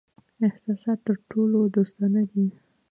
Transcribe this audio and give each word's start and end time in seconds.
احساسات 0.47 0.99
تر 1.07 1.15
ټولو 1.31 1.57
دوستانه 1.75 2.21
دي. 2.31 2.45